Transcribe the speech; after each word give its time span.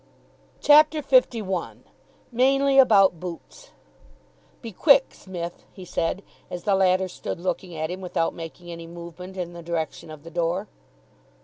CHAPTER 0.61 1.03
LI 1.11 1.73
MAINLY 2.31 2.79
ABOUT 2.79 3.19
BOOTS 3.19 3.69
"Be 4.63 4.71
quick, 4.71 5.13
Smith," 5.13 5.63
he 5.71 5.85
said, 5.85 6.23
as 6.49 6.63
the 6.63 6.73
latter 6.73 7.07
stood 7.07 7.39
looking 7.39 7.75
at 7.77 7.91
him 7.91 8.01
without 8.01 8.33
making 8.33 8.71
any 8.71 8.87
movement 8.87 9.37
in 9.37 9.53
the 9.53 9.61
direction 9.61 10.09
of 10.09 10.23
the 10.23 10.31
door. 10.31 10.67